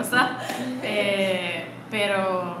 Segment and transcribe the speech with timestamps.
[0.00, 0.38] nerviosa.
[0.82, 2.56] Eh, pero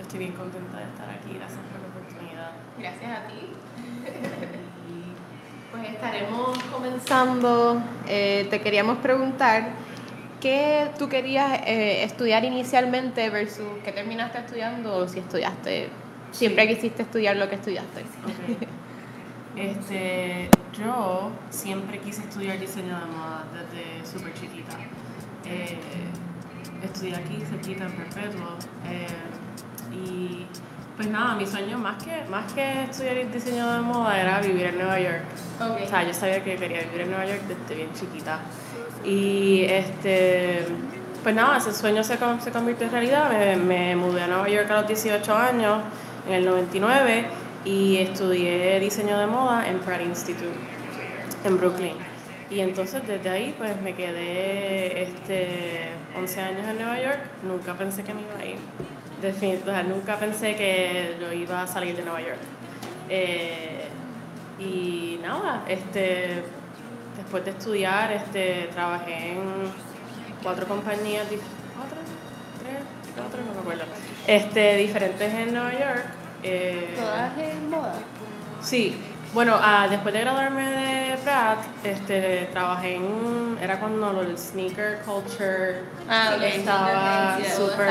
[0.00, 1.36] estoy bien contenta de estar aquí.
[1.36, 2.50] Gracias por la oportunidad.
[2.78, 3.52] Gracias a ti.
[5.72, 7.82] Pues estaremos comenzando.
[8.06, 9.70] Eh, te queríamos preguntar
[10.40, 15.88] qué tú querías eh, estudiar inicialmente versus qué terminaste estudiando o si estudiaste,
[16.32, 18.04] siempre quisiste estudiar lo que estudiaste.
[19.56, 24.76] Este, yo siempre quise estudiar diseño de moda desde súper chiquita.
[25.44, 25.78] Eh,
[26.84, 28.48] estudié aquí cerquita en Perpetuo.
[28.86, 29.06] eh,
[29.92, 30.46] y
[30.96, 34.76] pues nada, mi sueño más que, más que estudiar diseño de moda era vivir en
[34.78, 35.22] Nueva York.
[35.60, 38.38] O sea, yo sabía que quería vivir en Nueva York desde bien chiquita.
[39.04, 40.66] Y este,
[41.22, 43.28] pues nada, ese sueño se, con- se convirtió en realidad.
[43.30, 45.78] Me, me mudé a Nueva York a los 18 años,
[46.28, 47.24] en el 99,
[47.64, 50.46] y estudié diseño de moda en Pratt Institute,
[51.44, 51.96] en Brooklyn.
[52.54, 57.18] Y entonces desde ahí pues me quedé este, 11 años en Nueva York.
[57.42, 58.58] Nunca pensé que me iba a ir.
[59.62, 62.38] O sea, nunca pensé que yo iba a salir de Nueva York.
[63.08, 63.88] Eh,
[64.60, 66.44] y nada, este,
[67.16, 69.38] después de estudiar, este, trabajé en
[70.42, 71.98] cuatro compañías, ¿cuatro?
[72.60, 72.84] ¿Tres?
[73.16, 73.40] ¿Cuatro?
[73.48, 73.84] No me acuerdo.
[74.28, 76.04] Este, diferentes en Nueva York.
[76.44, 77.94] Eh, ¿Todas en moda?
[78.60, 78.94] Sí,
[79.34, 85.82] bueno, ah, después de graduarme de Pratt, este, trabajé en, era cuando el sneaker culture
[86.08, 86.42] Ah, ok.
[86.42, 87.90] estaba súper,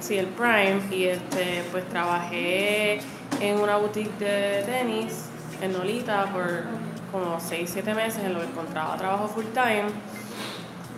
[0.00, 3.00] sí, el prime, y este, pues trabajé
[3.40, 5.26] en una boutique de tenis
[5.60, 6.62] en Nolita por
[7.10, 9.86] como 6, 7 meses en lo que encontraba trabajo full time.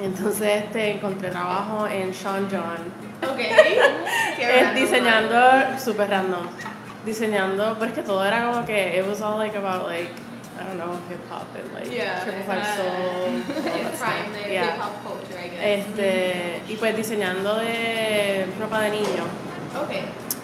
[0.00, 3.36] Entonces este, encontré trabajo en Sean John, Ok.
[4.36, 6.46] Qué eh, diseñando super random
[7.08, 10.10] diseñando pero es que todo era como que it was all like about like
[10.60, 14.00] I don't know hip hop and like Yeah, triple five soul all that El stuff.
[14.00, 14.64] prime de Yeah.
[14.74, 15.86] hip hop culture, I guess.
[15.86, 19.24] este y pues diseñando de ropa de niño
[19.82, 19.92] Ok.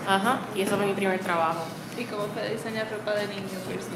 [0.08, 1.64] ajá y eso fue mi primer trabajo
[1.96, 3.90] ¿Y cómo fue diseñar ropa de niño versus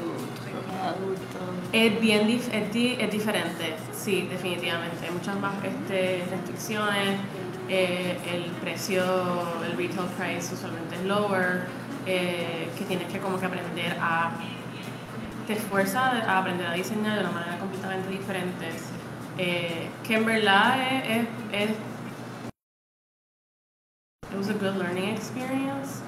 [0.53, 1.37] ropa de adulto?
[1.73, 7.19] es bien dif- es, di- es diferente sí definitivamente hay muchas más este, restricciones
[7.69, 9.03] eh, el precio
[9.65, 11.65] el retail price usualmente es lower
[12.11, 14.31] eh, que tienes que como que aprender a
[15.47, 18.67] te esfuerza a aprender a diseñar de una manera completamente diferente
[19.37, 21.69] eh, que en verdad es, es, es
[24.31, 26.01] it was a good learning experience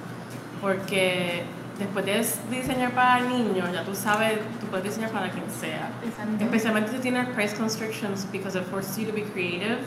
[0.60, 1.42] porque
[1.78, 2.24] después de
[2.56, 6.44] diseñar para niños ya tú sabes tú puedes diseñar para quien sea Exacto.
[6.44, 9.78] especialmente si tienes price constrictions because it forces you to be creative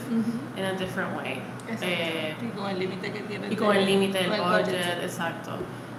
[0.56, 1.86] in a different way Exacto.
[1.86, 3.48] Eh, Y con el límite que tiene.
[3.52, 5.52] y con el límite del con budget, exacto.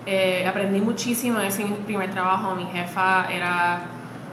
[0.10, 3.82] Eh, aprendí muchísimo en ese primer trabajo, mi jefa era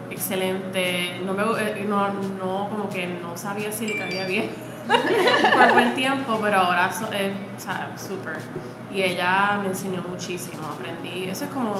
[0.08, 4.50] excelente, no, me, eh, no, no como que no sabía si le caía bien
[4.86, 8.36] por buen tiempo, pero ahora so- eh, o sea, súper.
[8.92, 11.74] Y ella me enseñó muchísimo, aprendí, eso es como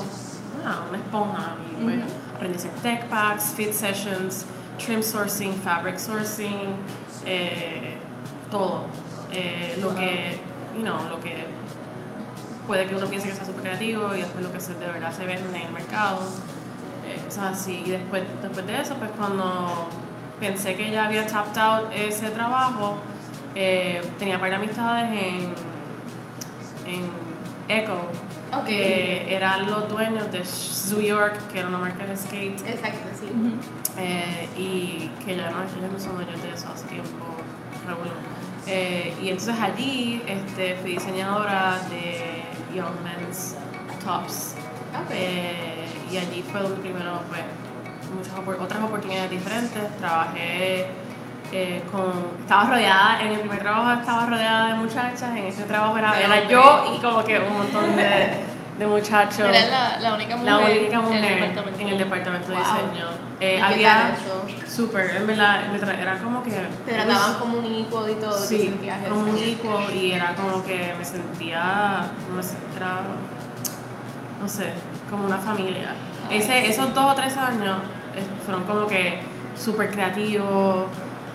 [0.67, 1.97] ah, una esponja, y pues,
[2.35, 4.45] aprendí a hacer tech packs, fit sessions,
[4.85, 6.75] trim sourcing, fabric sourcing,
[7.27, 7.95] eh,
[8.51, 8.87] todo.
[9.31, 10.39] Eh, lo que,
[10.77, 11.47] you know, lo que
[12.67, 15.13] puede que uno piense que sea súper creativo y después lo que se, de verdad
[15.13, 16.21] se vende en el mercado,
[17.07, 17.83] eh, cosas así.
[17.87, 19.89] Y después, después de eso, pues cuando
[20.41, 22.97] pensé que ya había tapped out ese trabajo,
[23.55, 25.55] eh, tenía par de amistades en,
[26.87, 27.25] en
[27.69, 27.99] Echo,
[28.53, 28.67] Ok.
[28.67, 33.27] que eran los dueños de Zoo York, que era una marca de skate, Exacto, sí.
[33.99, 37.25] eh, y que ya no, ellos no son dueños de eso hace tiempo,
[37.89, 38.15] regular.
[38.67, 42.43] Eh, y entonces allí este, fui diseñadora de
[42.75, 43.57] Young Men's
[44.05, 44.55] Tops.
[45.11, 47.43] Eh, y allí fue donde primero pues,
[48.15, 49.97] muchas otras oportunidades diferentes.
[49.99, 50.87] Trabajé
[51.53, 52.13] eh, con.
[52.41, 56.95] Estaba rodeada, en el primer trabajo estaba rodeada de muchachas, en ese trabajo era, yo
[56.95, 58.45] y como que un montón de,
[58.79, 59.39] de muchachos.
[59.49, 61.81] Eres la, la única mujer, La única mujer en el departamento.
[61.81, 62.65] en el departamento de Wow.
[62.65, 63.07] diseño.
[63.41, 64.17] Eh, ¿Y qué había
[64.69, 66.51] súper, en verdad, me era como que.
[66.87, 68.41] Te trataban como un equal y todo.
[68.41, 68.75] ¿te Sí,
[69.09, 72.07] como un equal y era como que me sentía,
[72.43, 73.01] sé, era,
[74.41, 74.73] no sé,
[75.11, 75.95] como una familia.
[76.31, 77.77] Ese, esos dos o tres años
[78.45, 79.21] fueron como que
[79.57, 80.87] súper creativos,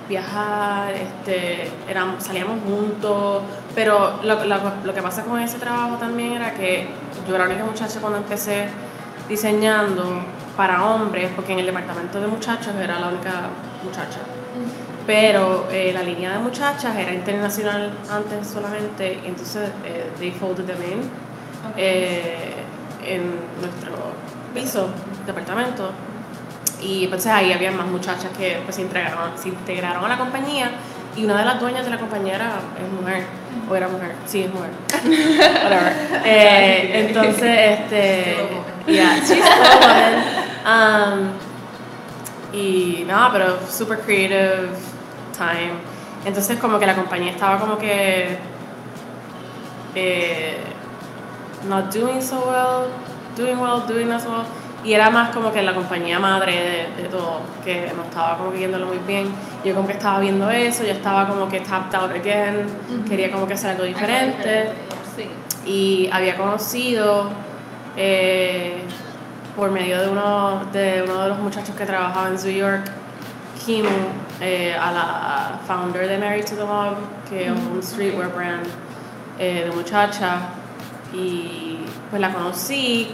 [0.09, 3.43] viajar, este, eran, salíamos juntos,
[3.75, 6.87] pero lo, lo- lo que pasa con ese trabajo también era que
[7.29, 8.67] yo era la única muchacha cuando empecé
[9.29, 10.23] diseñando
[10.57, 13.49] para hombres, porque en el departamento de muchachos era la única
[13.83, 14.19] muchacha.
[15.05, 20.65] Pero eh, la línea de muchachas era internacional antes solamente, y entonces eh, they folded
[20.65, 21.09] them in
[21.77, 22.55] eh,
[23.05, 23.21] en
[23.61, 23.91] nuestro
[24.53, 24.89] piso,
[25.25, 25.91] departamento.
[26.81, 30.71] Y pues ahí había más muchachas que pues, se, integraron, se integraron a la compañía
[31.19, 33.25] y una de las dueñas de la compañía era, es mujer,
[33.69, 34.69] o era mujer, sí, es mujer.
[35.63, 35.93] Whatever.
[36.23, 38.37] Eh, entonces, este,
[38.87, 39.59] yeah, she's a
[40.63, 41.19] woman.
[41.19, 41.31] Um,
[42.53, 44.69] y nada, pero super creative
[45.37, 45.73] time.
[46.25, 48.37] Entonces como que la compañía estaba como que
[49.95, 50.57] eh,
[51.67, 52.87] not doing so well,
[53.35, 54.45] doing well, doing so well.
[54.83, 58.51] Y era más como que la compañía madre de, de todo, que no estaba como
[58.51, 59.27] que viéndolo muy bien.
[59.65, 62.65] Yo como que estaba viendo eso, yo estaba como que tapped out again,
[63.07, 64.69] quería como que hacer algo diferente.
[65.15, 65.29] Sí.
[65.65, 67.29] Y había conocido
[67.97, 68.77] eh,
[69.55, 72.89] por medio de uno, de uno de los muchachos que trabajaba en New York,
[73.65, 73.85] Kim,
[74.39, 76.95] eh, a la founder de Married to the Mob,
[77.29, 78.65] que es un streetwear brand
[79.37, 80.39] eh, de muchacha.
[81.13, 81.79] Y
[82.09, 83.11] pues la conocí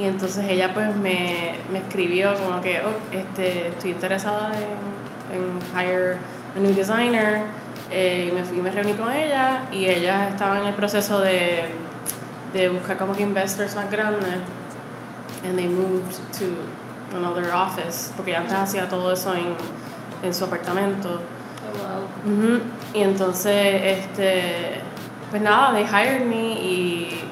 [0.00, 5.60] y entonces ella pues me, me escribió como que "Oh, este, estoy interesada en, en
[5.78, 6.16] hire
[6.56, 7.42] a new designer.
[7.92, 11.64] Eh, y me fui me reuní con ella y ella estaba en el proceso de,
[12.54, 14.38] de buscar como que investors más grandes.
[15.44, 19.56] And they moved to another office porque ella antes hacía todo eso en,
[20.22, 21.20] en su apartamento.
[21.66, 22.32] Oh, wow.
[22.32, 22.60] Ujú,
[22.94, 24.80] Y entonces, este,
[25.30, 27.24] pues nada, they hired me y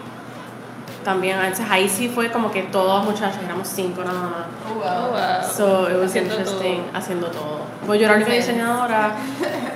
[1.08, 4.46] también, entonces ahí sí fue como que todos muchachos, éramos cinco nada más.
[4.68, 5.10] Oh, Oh, wow.
[5.12, 5.50] wow.
[5.56, 6.98] So it was Haciendo interesting todo.
[6.98, 7.60] haciendo todo.
[7.86, 9.12] Pues yo era única diseñadora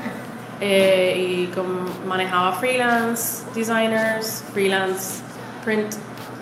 [0.61, 5.23] eh, y como manejaba freelance designers, freelance
[5.65, 5.95] print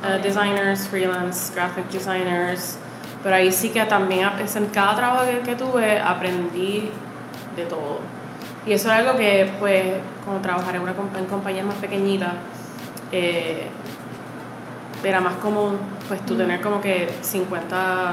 [0.04, 2.76] eh, designers, freelance graphic designers.
[3.22, 6.90] Pero ahí sí que también en cada trabajo que, que tuve aprendí
[7.56, 7.98] de todo.
[8.66, 9.84] Y eso es algo que, pues,
[10.24, 12.32] como trabajar en, una, en compañías más pequeñitas,
[13.12, 13.68] eh,
[15.04, 18.12] era más común, pues, tú tener como que 50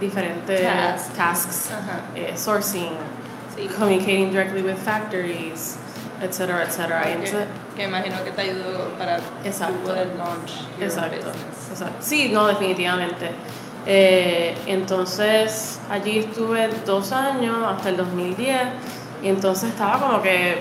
[0.00, 0.62] diferentes
[1.16, 1.70] Tasks.
[2.14, 2.90] eh, sourcing,
[3.56, 3.68] Sí.
[3.78, 5.76] communicating directly with factories,
[6.20, 7.02] etcétera, etcétera.
[7.08, 9.74] Y Que, imagino que te ayudó para Exacto.
[9.84, 11.70] poder launch your Exacto, business.
[11.70, 11.96] exacto.
[12.00, 13.30] Sí, no, definitivamente.
[13.86, 18.58] Eh, entonces, allí estuve dos años, hasta el 2010,
[19.22, 20.56] y entonces estaba como que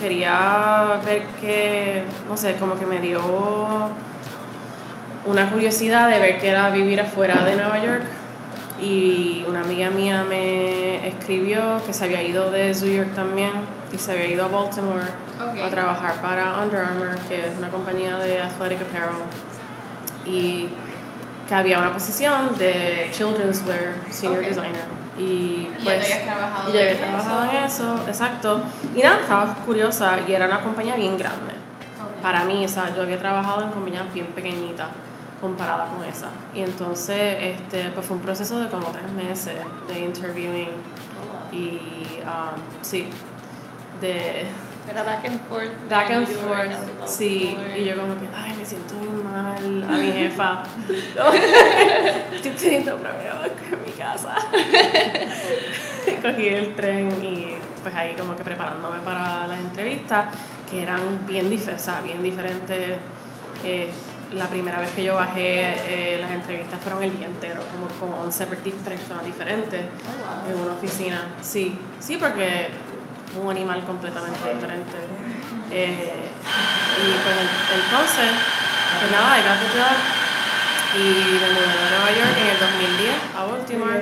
[0.00, 3.20] quería ver que, no sé, como que me dio
[5.26, 8.04] una curiosidad de ver qué era vivir afuera de Nueva York.
[8.80, 13.50] Y una amiga mía me escribió que se había ido de New York también
[13.92, 15.02] y se había ido a Baltimore
[15.40, 19.16] a trabajar para Under Armour, que es una compañía de athletic apparel.
[20.24, 20.68] Y
[21.48, 24.84] que había una posición de children's wear senior designer.
[25.18, 27.50] Y pues ya trabajado y en trabajado eso.
[27.50, 28.60] en eso, exacto.
[28.94, 31.54] Y nada, estaba curiosa y era una compañía bien grande.
[32.22, 34.88] Para mí, o sea, yo había trabajado en compañías bien pequeñitas
[35.40, 36.28] comparada con esa.
[36.54, 40.70] Y entonces, este, pues fue un proceso de como tres meses de interviewing
[41.52, 41.80] y,
[42.24, 43.08] um, sí,
[44.00, 44.46] de
[44.90, 45.88] Era back and forth.
[45.88, 50.12] back and forth, sí, y yo como que, ay, me siento muy mal a mi
[50.12, 50.62] jefa.
[52.34, 54.34] Estoy pidiendo pruebas en mi casa.
[56.22, 60.26] Cogí el tren y pues ahí como que preparándome para las entrevistas,
[60.70, 62.96] que eran bien, o sea, bien diferentes.
[63.64, 63.90] Eh,
[64.32, 68.26] la primera vez que yo bajé, eh, las entrevistas fueron el día entero, como con
[68.26, 71.22] 11 personas diferentes en una oficina.
[71.40, 72.68] Sí, sí, porque
[73.42, 74.96] un animal completamente diferente.
[75.70, 76.12] Eh,
[76.98, 78.30] y pues en- entonces,
[79.00, 79.38] pues nada,
[79.72, 79.96] job
[80.96, 84.00] y me mudé a Nueva York en el 2010 a Baltimore.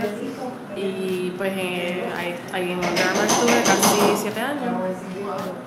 [0.77, 2.05] Y pues eh,
[2.53, 4.75] ahí, en Under estuve casi siete años.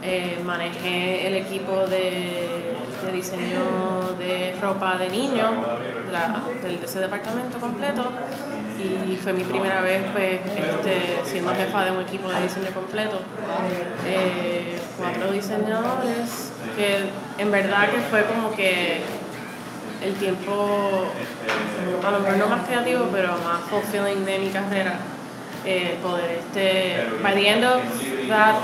[0.03, 2.75] Eh, manejé el equipo de,
[3.05, 5.51] de diseño de ropa de niños
[6.63, 8.03] de ese departamento completo
[9.07, 13.19] y fue mi primera vez pues este, siendo jefa de un equipo de diseño completo
[14.05, 19.01] Eh, cuatro diseñadores que en verdad que fue como que
[20.03, 21.11] el tiempo
[22.05, 24.99] a lo mejor no más creativo pero más fulfilling de mi carrera
[25.65, 27.81] eh, poder este by the end of
[28.29, 28.55] that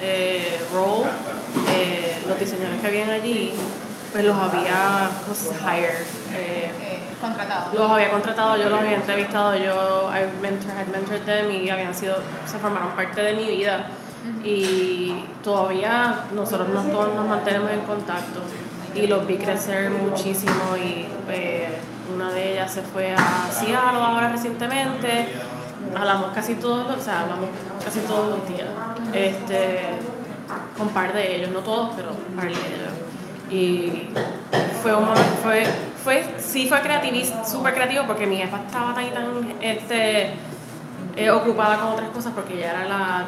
[0.00, 1.04] eh, role,
[1.68, 3.52] eh, los diseñadores que habían allí,
[4.10, 5.10] pues los había
[5.60, 6.06] hired.
[6.34, 6.70] Eh,
[7.20, 7.72] contratado.
[7.72, 11.94] los había contratado, yo los había entrevistado, yo I mentor, had mentored them y habían
[11.94, 13.86] sido, se formaron parte de mi vida.
[14.44, 18.40] Y todavía nosotros nos, todos nos mantenemos en contacto
[18.94, 21.68] y los vi crecer muchísimo y eh,
[22.14, 25.28] una de ellas se fue a Seattle ahora recientemente.
[25.94, 27.48] Hablamos casi todos o sea, hablamos
[27.84, 28.68] casi todos los días.
[29.12, 29.80] Este,
[30.76, 32.92] con par de ellos, no todos, pero par de ellos.
[33.50, 34.08] Y
[34.82, 35.64] fue un momento, fue,
[36.02, 39.06] fue, sí fue creativis, súper creativo porque mi jefa estaba tan
[39.60, 40.30] este,
[41.16, 43.26] eh, ocupada con otras cosas porque ella era la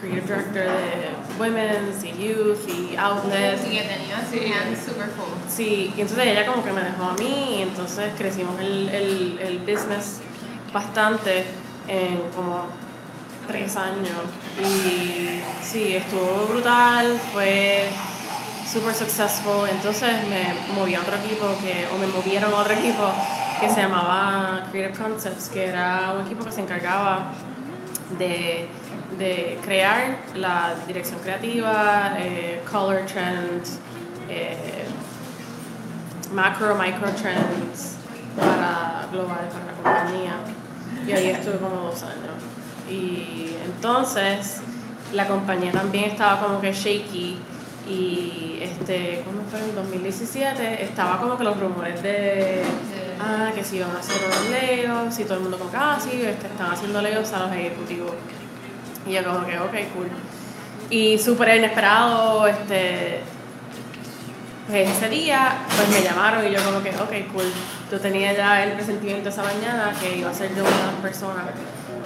[0.00, 3.58] creative director de Women's y Youth y Outlet.
[3.62, 4.52] Sí, que tenía Sí.
[4.52, 5.38] hands super full.
[5.48, 9.38] Sí, y entonces ella como que me dejó a mí y entonces crecimos el, el,
[9.40, 10.20] el business
[10.72, 11.44] bastante
[11.88, 12.66] en como
[13.46, 14.10] tres años.
[14.60, 17.84] Y sí, estuvo brutal, fue
[18.70, 19.68] super successful.
[19.70, 23.12] Entonces me moví a otro equipo que, o me movieron a otro equipo
[23.60, 27.32] que se llamaba Creative Concepts, que era un equipo que se encargaba
[28.18, 28.68] de,
[29.18, 33.78] de crear la dirección creativa, eh, color trends,
[34.28, 34.84] eh,
[36.32, 37.96] macro, micro trends
[38.36, 40.36] para global, para la compañía.
[41.06, 42.36] Y ahí estuve como dos años.
[42.88, 44.60] Y entonces
[45.12, 47.38] la compañía también estaba como que shaky
[47.88, 49.60] y este, ¿cuándo fue?
[49.60, 52.62] En 2017 estaba como que los rumores de
[53.20, 55.98] ah, que si iban a hacer unos layoffs y todo el mundo como que ah,
[56.00, 58.12] sí, este, están haciendo layoffs a los ejecutivos.
[59.06, 60.08] Y yo como que, ok, cool.
[60.90, 63.20] Y súper inesperado, este,
[64.68, 67.46] pues ese día, pues me llamaron y yo como que, ok, cool.
[67.90, 71.00] Yo tenía ya el presentimiento esa mañana que iba a ser yo una de las
[71.02, 71.44] personas.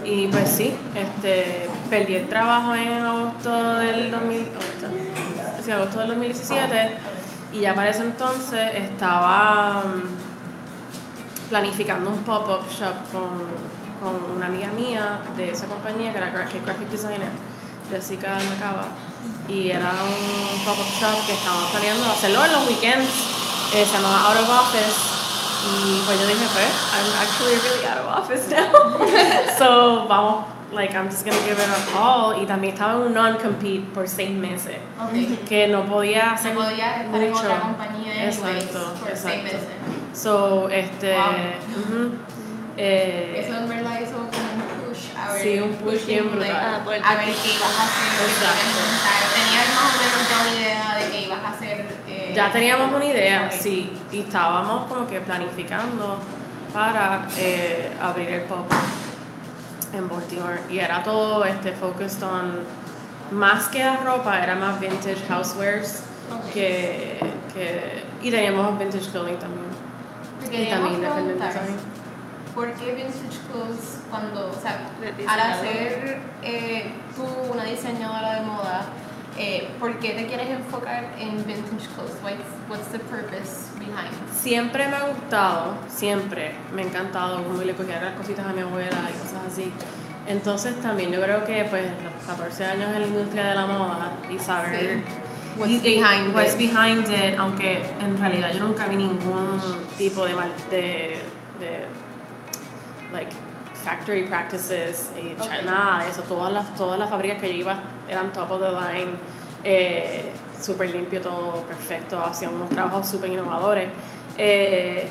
[0.05, 6.09] Y pues sí, este, perdí el trabajo en agosto del 2000, agosto, sí, agosto del
[6.09, 7.11] 2017
[7.52, 10.30] y ya para ese entonces estaba mm,
[11.50, 13.28] planificando un pop-up shop con,
[14.00, 17.30] con una amiga mía de esa compañía que era gra- que es graphic designer,
[17.90, 18.87] Jessica Macaba.
[19.49, 23.11] Y era un pop-up shop que estábamos planeando hacerlo en los weekends,
[23.75, 24.97] eh, se llamaba Out of Office.
[25.62, 29.59] Y pues yo dije, pues, I'm actually really out of office now.
[29.59, 32.40] so vamos, like, I'm just gonna give it a call.
[32.42, 35.47] Y también estaba en un non-compete por seis meses, Ok.
[35.47, 37.42] que no podía hacer podía estar en mucho.
[37.45, 39.42] otra compañía Exacto, por seis exacto.
[39.42, 39.61] meses.
[40.12, 41.83] So, este, Wow.
[41.83, 42.11] ujú,
[42.76, 45.43] eh, Eso en verdad hizo como un push a ver.
[45.43, 46.50] Sí, un push bien brutal.
[46.50, 48.67] Ah, a ver qué ibas a hacer, qué ibas a Exacto.
[48.71, 49.21] intentar.
[49.35, 51.87] Tenías más o menos ya una idea de qué ibas a hacer.
[52.09, 56.19] eh, Ya teníamos una idea, sí, y estábamos como que planificando
[56.75, 58.71] para eh, abrir el pop
[59.93, 60.61] en Baltimore.
[60.71, 62.61] Y era todo este, focused on,
[63.31, 66.02] más que la ropa, era más vintage housewares
[66.33, 66.52] Ok.
[66.52, 67.19] que,
[67.55, 69.70] que, y teníamos vintage clothing también.
[70.50, 71.52] Independent preguntar.
[72.54, 74.90] ¿Por qué vintage clothes cuando, o sea,
[75.28, 78.83] al hacer eh, tú una diseñadora de moda,
[79.38, 82.16] eh, ¿por qué te quieres enfocar en vintage clothes?
[82.23, 84.11] What's, what's the purpose behind?
[84.35, 88.62] Siempre me ha gustado, siempre me ha encantado como le cogía las cositas a mi
[88.62, 89.73] abuela y cosas así.
[90.26, 94.12] Entonces también yo creo que pues los 14 años en la industria de la moda
[94.28, 95.02] y saber
[95.61, 96.59] What's behind what's it.
[96.59, 99.61] behind it, aunque en realidad yo nunca vi ningún
[99.99, 100.33] tipo de
[100.71, 101.19] de,
[101.61, 101.87] de
[103.12, 103.31] like
[103.85, 105.64] factory practices y cha- Ok.
[105.67, 108.71] nada de eso, todas las, todas las fábricas que yo iba eran top of the
[108.71, 109.11] line,
[109.64, 113.88] eh, súper limpio todo, perfecto, hacían unos trabajos súper innovadores.
[114.38, 115.07] Eh,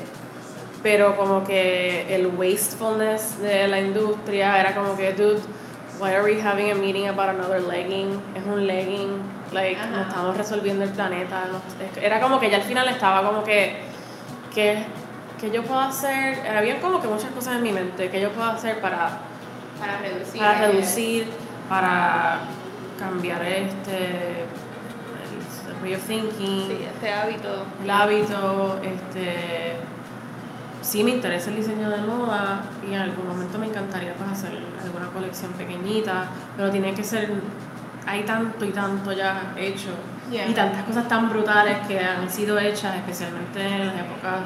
[0.82, 5.40] pero como que el wastefulness de la industria era como que, dude,
[6.00, 8.20] why are we having a meeting about another legging?
[8.34, 9.20] Es un legging,
[9.52, 9.86] like, Ajá.
[9.90, 11.44] no estamos resolviendo el planeta.
[11.50, 11.60] no-
[12.02, 13.76] era como que ya al final estaba como que,
[14.54, 14.84] que,
[15.40, 18.50] que yo puedo hacer, había como que muchas cosas en mi mente que yo puedo
[18.50, 19.18] hacer para,
[19.78, 20.40] Para reducir.
[20.40, 21.26] para reducir,
[21.68, 22.38] para
[22.98, 24.44] cambiar este,
[25.68, 27.64] el way of thinking Sí, este hábito.
[27.82, 29.76] el hábito, este,
[30.82, 34.52] sí me interesa el diseño de moda y en algún momento me encantaría pues hacer
[34.82, 36.26] alguna colección pequeñita,
[36.56, 37.30] pero tiene que ser,
[38.10, 39.90] hay tanto y tanto ya hecho
[40.30, 40.46] Yeah.
[40.48, 44.42] y tantas cosas tan brutales que han sido hechas, especialmente en las épocas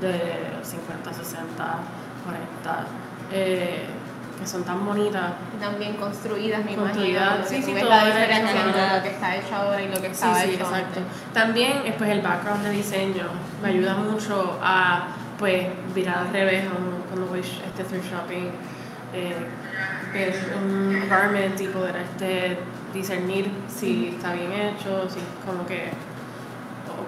[0.00, 0.12] de
[0.56, 1.76] los 50, 60,
[2.24, 2.86] 40,
[3.32, 3.84] eh,
[4.40, 5.32] que son tan bonitas.
[5.60, 7.46] También construidas, me Construidas, imagino.
[7.46, 10.06] sí, sí, todo la diferencia hecho, entre lo que está hecho ahora y lo que
[10.06, 10.76] Sí, estaba sí, hecho exacto.
[11.00, 11.02] antes.
[11.34, 13.24] También pues, el background de diseño
[13.62, 16.64] me ayuda mucho a pues virar al revés
[17.10, 18.48] cuando- voy este thrift shopping,
[19.12, 19.34] eh,
[20.14, 20.34] ver
[20.64, 22.58] un garment y poder este,
[22.92, 25.90] discernir si está bien hecho, si es como que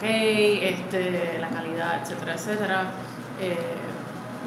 [0.00, 2.84] ok, este, la calidad, etcétera, etcétera.
[3.40, 3.76] Eh,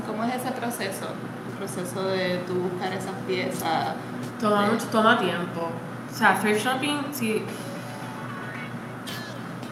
[0.08, 1.08] ¿Cómo es ese proceso?
[1.52, 3.96] El proceso de tú buscar esas piezas.
[4.40, 5.70] Toma mucho, toma tiempo.
[6.12, 7.44] O sea, thrift shopping, si.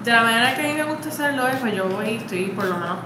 [0.04, 2.46] De la manera que a mí me gusta hacerlo es, pues yo voy y estoy
[2.48, 2.98] por lo menos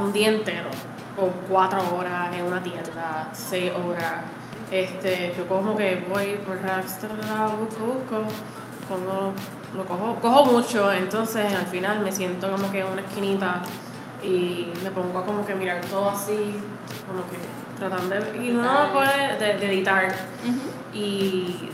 [0.00, 0.70] un día entero,
[1.16, 4.22] o cuatro horas en una tienda, seis horas.
[4.70, 8.22] Este, yo como que voy por tra, busco, busco,
[8.88, 9.32] pongo,
[9.74, 13.62] lo cojo, cojo mucho, entonces al final me siento como que en una esquinita
[14.22, 16.54] y me pongo a como que mirar todo así,
[17.06, 17.38] como que
[17.78, 20.14] tratando de, y no puede de, de editar.
[20.92, 21.70] Y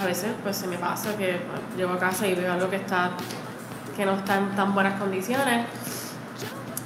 [0.00, 1.40] a veces pues se me pasa que
[1.76, 3.12] llego a casa y veo algo que está
[3.96, 5.66] que no está en tan buenas condiciones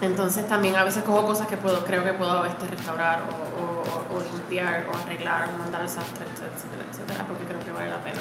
[0.01, 4.17] entonces también a veces cojo cosas que puedo creo que puedo este, restaurar o, o-
[4.17, 7.99] o limpiar o arreglar o mandar al sastre etcétera etcétera porque creo que vale la
[8.03, 8.21] pena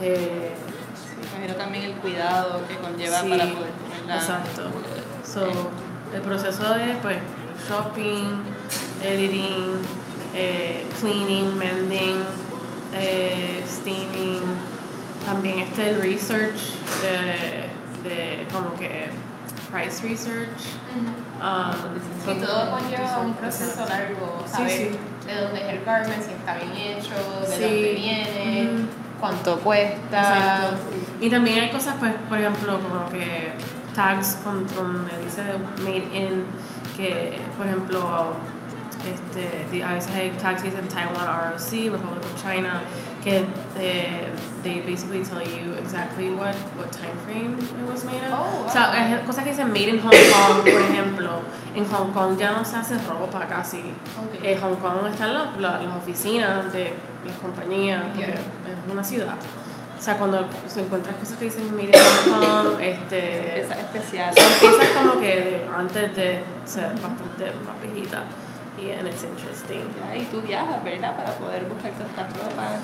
[0.00, 0.52] Eh,
[1.34, 4.16] Imagino también el cuidado que conlleva Sí, para poder tenerla.
[4.16, 4.62] exacto.
[5.24, 5.46] So,
[6.14, 7.18] el proceso de pues,
[7.68, 8.42] shopping,
[9.02, 9.78] editing,
[10.34, 12.24] eh, cleaning, mending,
[12.94, 14.40] eh, steaming,
[15.24, 16.60] también este el research
[17.02, 19.08] de, de como que
[19.72, 20.60] price research.
[21.40, 24.98] um, Y todo conlleva un proceso largo, Sí, saber sí.
[25.26, 27.62] de dónde es el garment, si está bien hecho, de Sí.
[27.62, 28.82] dónde viene, Ujú.
[29.20, 30.20] cuánto cuesta.
[30.20, 30.76] Exacto.
[31.20, 33.52] Y también hay cosas, pues, por ejemplo, como que
[33.94, 35.42] tags con, con me dice
[35.82, 36.44] made in,
[36.96, 38.34] que, por ejemplo,
[39.04, 42.82] este, a veces hay tags que dicen Taiwan ROC, Republic of China,
[43.24, 43.44] que
[43.78, 44.28] eh,
[44.62, 48.32] they basically tell you exactly what, what time frame it was made in.
[48.32, 48.92] Oh, O sea, wow.
[48.94, 51.30] hay cosas que dicen made in Hong Kong, por ejemplo.
[51.74, 53.78] En Hong Kong ya no se hace ropa casi.
[53.80, 54.42] Ok.
[54.44, 56.92] En Hong Kong están las, las, las oficinas de
[57.26, 58.28] las compañías, Yeah.
[58.34, 59.34] es una ciudad.
[59.98, 64.34] O sea, cuando se encuentran cosas que dicen made in Hong Kong, este, Esa especial.
[64.34, 68.22] son piezas como que antes de ser bastante más viejitas.
[68.78, 69.84] Y and it's interesting.
[70.00, 71.14] Ya, Y tú viajas, ¿verdad?
[71.14, 72.80] Para poder buscar estas ropas.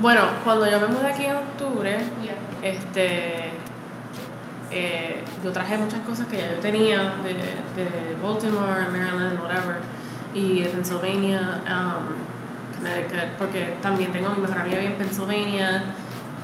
[0.00, 2.34] Bueno, cuando yo me mudé aquí en octubre, Yeah.
[2.62, 3.50] este
[4.70, 9.76] eh, yo traje muchas cosas que ya yo tenía de, de Baltimore, Maryland, whatever,
[10.34, 15.76] y de Pennsylvania, um, Connecticut, porque también tengo mi mejor amiga en Pennsylvania,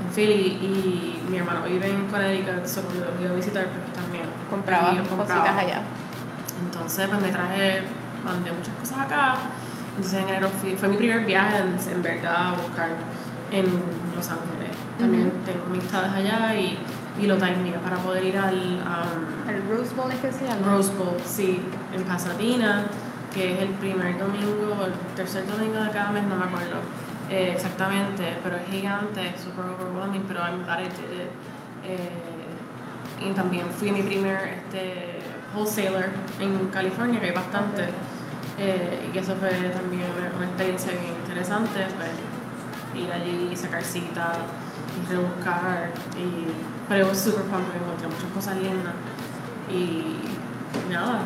[0.04, 3.92] en Philly, y mi hermano vive en Connecticut, so cuando lo iba a visitar, pues
[4.00, 5.40] también Compraba yo compraba.
[5.40, 5.80] cositas allá.
[6.66, 7.82] Entonces, pues me traje,
[8.24, 9.34] mandé muchas cosas acá.
[9.96, 12.90] Entonces, en enero fue mi primer viaje en, en verdad a buscar
[13.50, 13.66] en
[14.16, 14.76] Los Ángeles.
[14.98, 16.78] También tengo amistades allá y,
[17.20, 20.76] y lo timea para poder ir al um, El Rose Bowl es que se llama.
[20.76, 21.60] Rose Bowl, sí,
[21.94, 22.84] en Pasadena,
[23.32, 26.76] que es el primer domingo, el tercer domingo de cada mes, no me acuerdo
[27.30, 31.30] eh, exactamente, pero es gigante, es super overwhelming, pero I'm glad I did it.
[31.84, 35.20] Eh, y también fui mi primer este,
[35.54, 36.10] wholesaler
[36.40, 37.88] en California, que hay bastante,
[38.58, 42.10] eh, y eso fue también una, una experiencia bien interesante, pues,
[42.94, 44.32] ir allí, sacar cita
[44.96, 46.46] y rebuscar, y,
[46.88, 48.94] pero it was super fun porque encontré muchas cosas lindas
[49.70, 50.16] y
[50.90, 51.20] nada,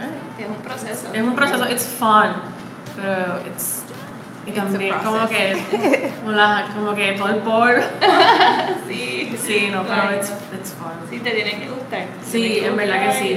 [0.00, 1.08] eh, Es un proceso.
[1.12, 2.32] es un proceso, it's fun,
[2.96, 3.82] pero it's
[4.46, 7.82] y también como que como, la- como que todo el polvo,
[8.88, 10.92] Sí, sí, no, pero it's, it's fun.
[11.10, 12.06] Sí, te tienen que gustar.
[12.24, 13.32] Sí, en verdad que sí.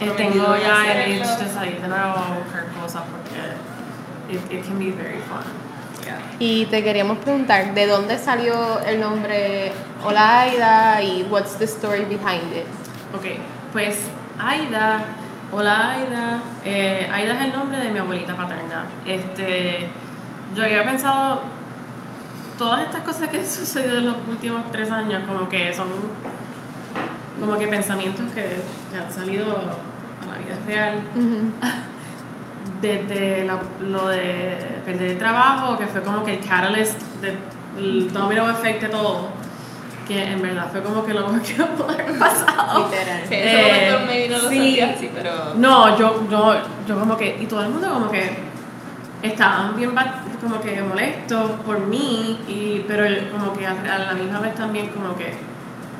[0.00, 4.52] Eh, tengo en ya el itch de salir de nuevo a buscar cosas porque it,
[4.52, 5.44] it can be very fun.
[6.38, 9.72] Y te queríamos preguntar, ¿de dónde salió el nombre
[10.04, 12.66] Hola Aida y what's the story behind it?
[13.16, 13.38] Ok,
[13.72, 13.98] pues
[14.38, 15.04] Aida,
[15.52, 18.86] hola Aida, eh, Aida es el nombre de mi abuelita paterna.
[19.06, 19.88] Este,
[20.54, 21.42] yo había pensado
[22.58, 25.88] todas estas cosas que han sucedido en los últimos tres años, como que son
[27.40, 28.42] como que pensamientos que,
[28.92, 31.00] que han salido a la vida real.
[32.84, 38.50] Desde la- lo de perder el trabajo, que fue como que el catalyst del domino
[38.50, 39.28] effect de todo,
[40.06, 42.84] que en verdad fue como que lo mejor que pudo haber pasado.
[42.90, 43.20] Literal.
[43.26, 44.56] Sí, en ese Eh, momento no lo sí.
[44.58, 45.30] sabía así, pero.
[45.54, 46.54] No, yo, yo,
[46.86, 48.30] yo como que, y todo el mundo como que
[49.22, 49.92] estaban bien
[50.42, 54.88] como que molestos por mí, y, pero como que a, a la misma vez también
[54.88, 55.32] como que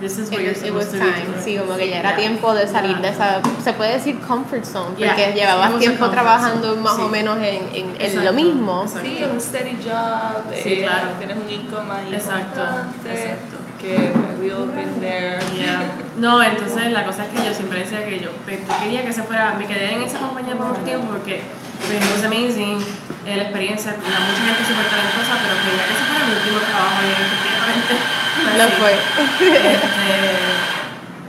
[0.01, 1.99] this is what you're It, it was supposed to be time, sí, como que ya
[2.01, 2.17] era Yeah.
[2.19, 6.69] tiempo de salir de esa, se puede decir comfort zone, porque it llevabas tiempo trabajando
[6.71, 7.03] zone, más sí.
[7.03, 8.83] o menos en, en, en Exacto, lo mismo.
[8.85, 9.09] exacto.
[9.09, 11.07] Sí, un steady job, Sí, eh, claro.
[11.19, 12.61] tienes un income ahí Exacto,
[13.07, 13.57] exacto.
[13.81, 15.39] que we all been there.
[15.57, 15.83] Yeah.
[16.17, 19.13] No, entonces la cosa es que yo siempre decía que yo, pues, yo quería que
[19.13, 21.43] se fuera, me quedé en esa compañía por mucho tiempo porque
[21.85, 22.79] pues, it was amazing,
[23.27, 26.59] eh, la experiencia, la mucha gente súper talentosa, pero quería que se fuera mi último
[26.65, 27.93] trabajo y efectivamente
[28.35, 28.73] fue Lo así.
[28.79, 28.93] fue.
[28.93, 29.81] Este,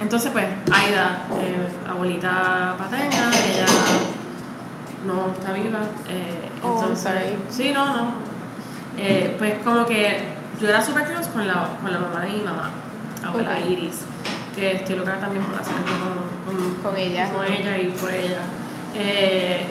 [0.02, 3.66] entonces pues, Aida, eh, abuelita paterna, ella
[5.06, 7.38] no está viva, eh, Oh, entonces, sorry.
[7.50, 8.12] sí, no, no,
[8.98, 10.24] Eh, pues como que
[10.60, 12.72] yo era súper close con la, con la mamá de mi mamá,
[13.24, 13.60] abuela.
[13.60, 14.02] Iris,
[14.56, 17.30] que estoy loca también por hacer con, con, Con ella.
[17.30, 18.40] con ella y por ella.
[18.96, 19.66] Eh,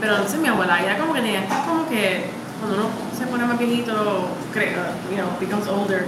[0.00, 2.26] pero entonces mi abuela era como que tenía como que
[2.60, 6.06] cuando uno se pone más viejito, creo, you know, becomes older,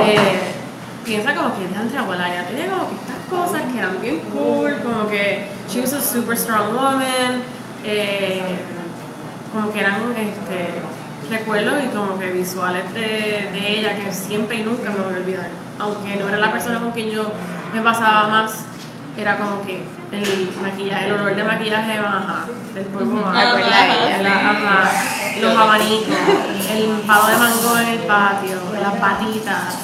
[0.00, 0.18] eh,
[1.04, 4.74] piensa como que de abuela ya tenía como que estas cosas que eran bien cool,
[4.82, 7.42] como que she was a super strong woman,
[7.84, 8.42] eh,
[9.52, 14.62] como que eran este, recuerdos y como que visuales de, de ella que siempre y
[14.62, 15.48] nunca me voy a olvidar.
[15.78, 17.30] Aunque no era la persona con quien yo
[17.74, 18.64] me pasaba más,
[19.18, 19.82] era como que
[20.12, 24.22] el maquillaje, el olor de maquillaje ajá, del polvo Me acuerdo de ella.
[24.22, 24.90] la- ajá,
[25.40, 26.16] los abanicos,
[26.70, 29.74] el palo de mango en el patio, las patitas,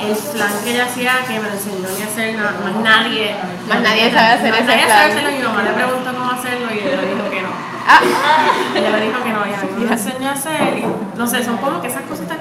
[0.00, 3.34] el flan que ella hacía que me lo enseñó ni a hacer nada, más nadie.
[3.68, 4.98] Más nadie sabe hacer más ese nadie flan.
[4.98, 7.48] sabe hacerlo y mi mamá le preguntó cómo hacerlo y ella le dijo que no.
[7.86, 8.00] Ah,
[8.74, 10.84] Ella me dijo que no, ella me enseñó a hacer y
[11.18, 12.38] no sé, son como que esas cositas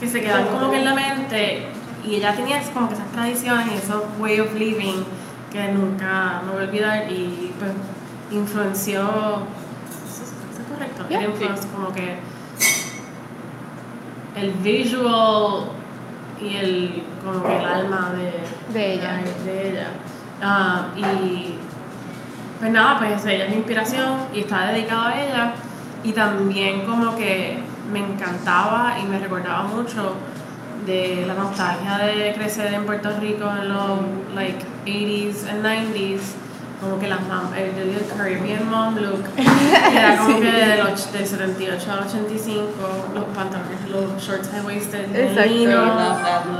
[0.00, 1.68] que se quedan como que en la mente
[2.04, 5.04] y ella tenía como que esas tradiciones y esos way of living
[5.52, 7.70] que nunca me voy a olvidar y pues
[8.32, 11.08] influenció, ¿eso es, correcto?
[11.08, 11.22] Yeah.
[11.22, 12.18] It influenced como que
[14.36, 15.68] el visual
[16.40, 19.20] y el como que el alma de, De ella.
[19.44, 19.86] de ella.
[20.42, 21.54] Ah, y
[22.58, 25.54] pues nada, pues ella es mi inspiración y está dedicado a ella.
[26.02, 27.58] Y también como que
[27.90, 30.14] me encantaba y me recordaba mucho
[30.86, 34.00] de la nostalgia de crecer en Puerto Rico en los
[34.34, 36.20] like 80s and 90s.
[36.84, 39.42] Como que las mam, el, el Caribbean mom look, que
[39.96, 40.42] era como Sí.
[40.42, 42.62] que del, del 78 al 85,
[43.14, 45.06] los pantalones, los shorts high waisted,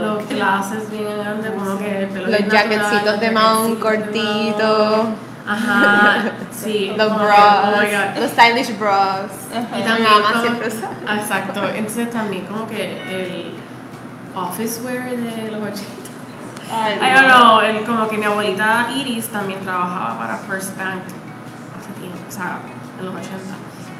[0.00, 5.06] los glasses bien grandes, como que el pelo los jaquecitos de los mount cortitos,
[5.46, 6.92] Ajá, sí.
[6.96, 8.22] los que, bras, oh my God.
[8.22, 9.30] los stylish bras.
[9.52, 10.68] Y también mamá como- siempre.
[10.68, 13.54] Exacto, entonces también como que el
[14.34, 16.03] office wear de los 80.
[16.70, 21.02] Ay, I don't know, el, como que mi abuelita Iris también trabajaba para First Bank
[21.78, 22.58] hace tiempo, o sea,
[22.98, 23.38] en los 80.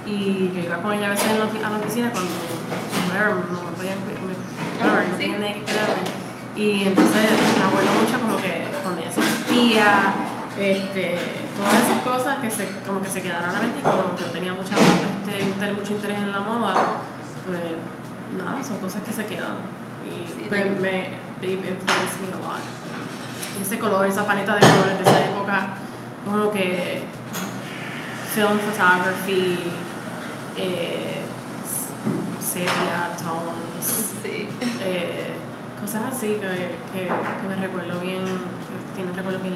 [0.07, 3.19] Y yo iba con ella a veces en la a la oficina cuando no me
[3.19, 6.25] whatever, no tenían nada que cuidarme.
[6.57, 10.15] Y entonces me acuerdo mucho como que cuando ella se vestía,
[10.59, 11.19] este,
[11.57, 14.23] todas esas cosas que se, como que se quedaron a la mente y como que
[14.23, 16.75] yo tenía mucha, este, mucho interés en la moda,
[17.47, 17.61] pues
[18.37, 19.57] nada, son cosas que se quedan.
[20.05, 22.61] Y Sí, pues, me, they've influenced me a lot.
[23.59, 25.67] Y ese color, esa paleta de colores de esa época,
[26.25, 27.03] como que
[28.35, 29.59] film photography,
[30.57, 31.21] eh,
[32.41, 34.49] sepia tones, Sí.
[34.83, 35.33] eh,
[35.81, 36.41] cosas así que,
[36.93, 39.55] que, que me recuerdo bien, que tienen recuerdos bien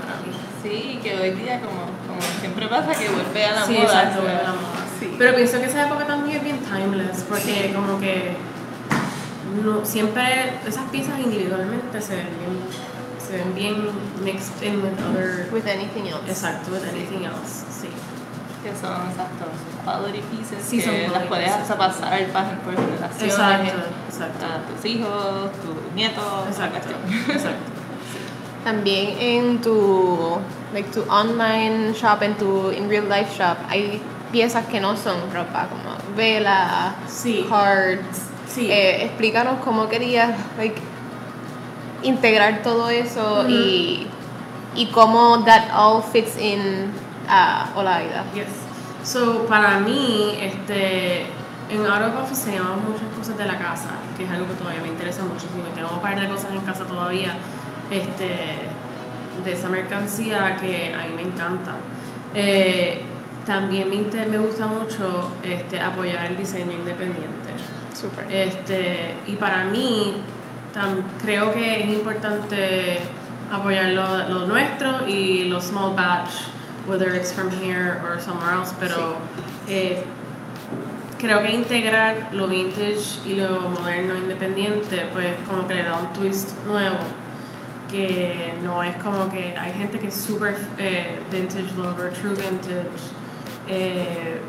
[0.00, 0.32] para mí.
[0.62, 3.84] Sí, que hoy día, como, como siempre pasa, que vuelve a la sí, moda.
[3.84, 4.84] exacto, vuelve a la moda.
[4.98, 5.14] sí.
[5.18, 8.36] Pero pienso que esa época también es bien timeless, porque como que
[9.64, 12.58] no, siempre esas piezas individualmente se ven bien,
[13.26, 13.90] se ven bien
[14.24, 16.28] mixed in with other, With anything else.
[16.28, 17.88] exacto, with anything else, sí.
[18.62, 19.46] Que son exacto,
[19.84, 22.26] quality pieces Sí, que son las puedes hasta pasar
[22.62, 24.44] por generaciones Exacto, exacto.
[24.46, 26.90] a tus hijos, tus nietos, Exacto,
[27.32, 27.72] exacto.
[28.64, 30.36] También en tu,
[30.74, 35.16] like, tu online shop, en tu in real life shop, hay piezas que no son
[35.32, 37.46] ropa, como velas, Sí.
[37.48, 38.28] cards.
[38.52, 38.70] Sí.
[38.70, 40.80] Eh, explícanos cómo querías like,
[42.02, 44.06] integrar todo eso y,
[44.74, 46.90] y cómo that all fits in
[47.28, 48.24] a Hola Aida.
[48.34, 48.46] Yes.
[49.04, 51.26] So, para mí, este,
[51.70, 54.82] en Out of Office tenemos muchas cosas de la casa, que es algo que todavía
[54.82, 55.62] me interesa muchísimo.
[55.74, 57.34] Tengo un par de cosas en casa todavía,
[57.90, 58.28] este,
[59.44, 61.72] de esa mercancía que a mí me encanta.
[62.34, 63.02] Eh,
[63.46, 67.39] también me, inter- me gusta mucho este, apoyar el diseño independiente.
[68.00, 68.26] Super.
[68.30, 70.14] Este, y para mí,
[70.74, 73.00] tam- creo que es importante
[73.52, 76.30] apoyar lo, lo nuestro y los small batch,
[76.86, 79.16] whether it's from here or somewhere else, pero
[79.68, 80.02] eh,
[81.18, 86.12] creo que integrar lo vintage y lo moderno independiente, pues como que le da un
[86.14, 86.96] twist nuevo.
[87.90, 93.02] Que no es como que hay gente que es super eh, vintage lover, true vintage.
[93.68, 94.40] eh,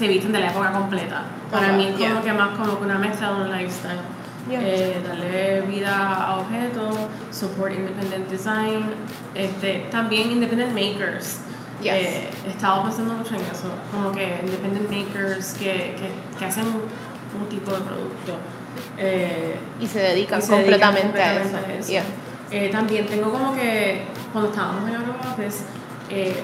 [0.00, 1.24] se visten de la época completa.
[1.50, 2.22] Para Ajá, mí es como yeah.
[2.22, 4.00] que más como una mezcla de un lifestyle.
[4.48, 4.60] Yeah.
[4.64, 6.96] Eh, darle vida a objetos,
[7.30, 8.86] support independent design,
[9.34, 11.40] este, también independent makers.
[11.82, 11.92] Yes.
[11.92, 16.64] Eh, he estado pensando mucho en eso, como que independent makers que, que, que hacen
[16.64, 18.38] un tipo de producto.
[18.96, 21.42] Eh, Y se dedican y se dedican completamente, a eso.
[21.42, 21.90] completamente a eso.
[21.90, 22.04] Yeah.
[22.50, 25.64] Eh, también tengo como que, cuando estábamos en Europa, pues,
[26.08, 26.42] eh,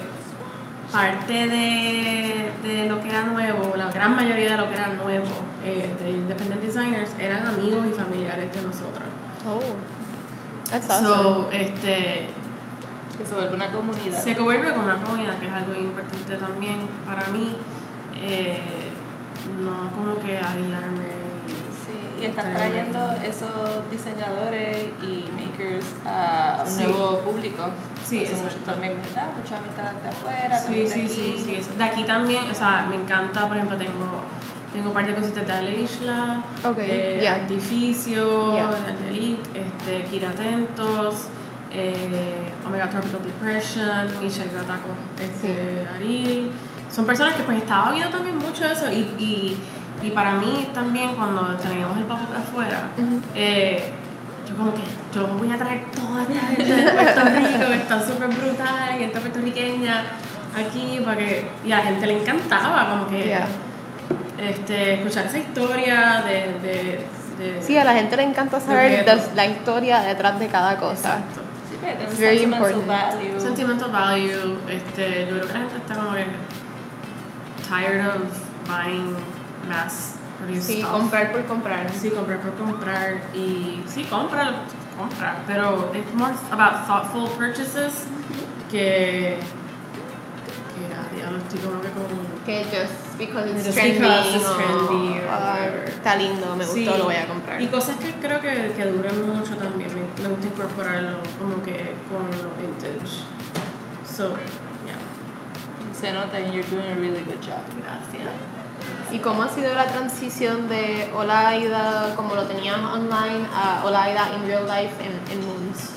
[0.91, 5.25] parte de, de lo que era nuevo, la gran mayoría de lo que era nuevo
[5.65, 9.03] eh, de Independent Designers eran amigos y familiares de nosotros.
[9.45, 9.59] Oh,
[10.69, 11.07] that's awesome.
[11.07, 12.29] So, este,
[13.17, 14.23] Que se vuelve una comunidad.
[14.23, 17.55] se vuelve como una comunidad, que es algo importante también para mí.
[18.19, 18.59] eh,
[19.61, 21.06] no como que aislarme.
[22.17, 22.23] Sí.
[22.23, 26.83] Y estás trayendo esos diseñadores y makers a un Sí.
[26.83, 27.69] nuevo público.
[28.05, 28.43] Sí, exacto.
[28.43, 29.27] mucho- también, ¿verdad?
[29.37, 31.09] Mucha amistad de afuera, Sí, de sí, aquí.
[31.09, 31.55] sí, sí.
[31.55, 31.69] eso.
[31.77, 34.23] De aquí también, o sea, me encanta, por ejemplo, tengo,
[34.73, 36.41] tengo un par de cositas de Ale Isla,
[36.77, 37.27] eh.
[37.29, 41.15] Artificio, de Elite, este, Kira Atentos,
[41.71, 44.89] eh, Omega Tropical Depression, Michelle Gataco,
[45.21, 46.51] este, Ari.
[46.89, 49.57] Son personas que pues estaba viendo también mucho eso y, y,
[50.01, 52.89] y para mí también cuando teníamos el pop afuera,
[53.35, 53.91] eh,
[54.47, 54.81] yo como que
[55.13, 58.99] yo voy a traer toda esta gente de Puerto Rico que está súper brutal y
[58.99, 60.03] gente puertorriqueña
[60.55, 63.45] aquí para que y a la gente le encantaba como que Yeah.
[64.37, 67.05] este escuchar esa historia de, de,
[67.39, 69.05] de- Sí, a la gente le encanta saber
[69.35, 71.17] la historia detrás de cada cosa.
[71.19, 73.13] exacto Sí, It's very sentimental important.
[73.13, 73.39] value.
[73.39, 76.25] sentimental value este yo creo que la gente está como que
[77.67, 78.21] tired of
[78.67, 79.15] buying
[79.67, 80.91] produced Sí, stuff.
[80.91, 81.91] comprar por comprar.
[81.91, 84.63] Sí, comprar por comprar y sí, compra,
[84.97, 88.05] compra, pero it's more about thoughtful purchases
[88.69, 89.37] que
[90.75, 92.05] que ah, diablo, estoy como que con
[92.45, 95.85] Que just because it's Just trendy, because it's o, trendy or whatever.
[95.89, 97.59] está lindo, me gustó, Sí, lo voy a comprar.
[97.61, 101.95] Y cosas que creo que, que duran mucho también, me, me gusta incorporarlo como que
[102.09, 103.23] con lo vintage.
[104.05, 104.29] So,
[104.85, 104.97] yeah,
[105.99, 107.63] Se nota and you're doing a really good job.
[107.81, 108.31] gracias.
[109.11, 114.03] ¿Y cómo ha sido la transición de Hola Aida, como lo teníamos online, a Hola
[114.03, 115.91] Aida in real life en, en Moons?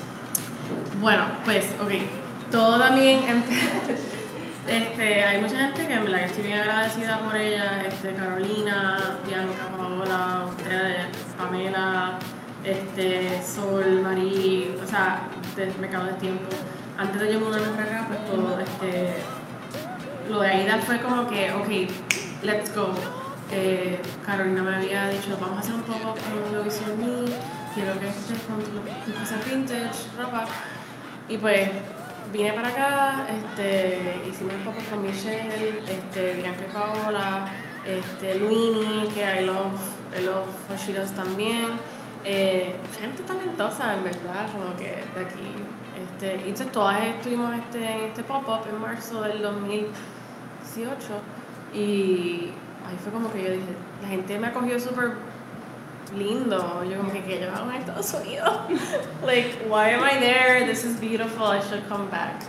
[1.01, 1.91] Bueno, pues, ok,
[2.49, 3.19] todo también,
[4.67, 9.67] este, hay mucha gente que verdad que estoy bien agradecida por ella, este, Carolina, Bianca,
[9.77, 12.17] Paola, ustedes, Pamela,
[12.63, 15.23] este, Sol, Marí, o sea,
[15.55, 16.49] del mercado de tiempo.
[16.97, 19.15] Antes de yo mudarme para pues todo, este,
[20.29, 21.91] lo de Aida fue como que, ok,
[22.43, 22.93] let's go.
[23.51, 27.31] Eh, Carolina me había dicho, vamos a hacer un pop-up en Lovisión Me,
[27.75, 28.61] quiero que estés con
[29.13, 30.45] cosas vintage, ropa.
[31.27, 31.69] Y pues
[32.31, 37.47] vine para acá, este, hicimos un pop-up con Michelle, este, Bianca Paola,
[37.85, 39.79] este, Luini, que I love,
[40.17, 41.67] I love también.
[42.23, 45.55] Eh, gente talentosa, en verdad, como que de aquí.
[46.01, 49.91] Este, y entonces todas estuvimos este, en este pop-up en marzo del 2018
[51.73, 52.51] y
[52.87, 55.13] ahí fue como que yo dije, la gente me acogió súper
[56.17, 58.51] lindo, yo como que, que yo hago en Estados Unidos?
[59.25, 60.65] like, why am I there?
[60.65, 62.41] This is beautiful, I should come back.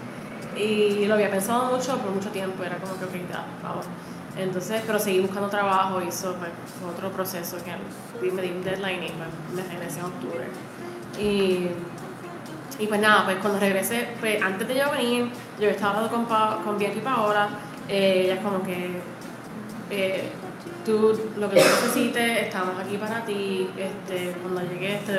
[0.56, 3.86] Y lo había pensado mucho por mucho tiempo, era como que, ok, ya, vamos.
[4.36, 9.04] Entonces, pero seguí buscando trabajo y eso fue otro proceso que me di un deadline
[9.04, 9.12] y
[9.54, 10.46] me regresé en octubre.
[11.18, 11.68] Y
[12.78, 15.28] y pues nada, pues cuando regresé, pues antes de yo venir,
[15.60, 17.48] yo estaba hablando con, pa con Bianca y Paola,
[17.88, 19.00] eh, ella es como que
[19.92, 20.24] eh,
[20.86, 25.18] tú lo que tú necesites, estamos aquí para ti, este, cuando llegué te,